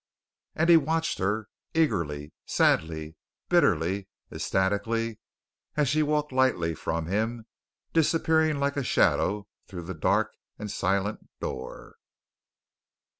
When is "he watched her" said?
0.67-1.47